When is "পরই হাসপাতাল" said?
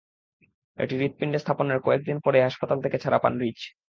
2.19-2.77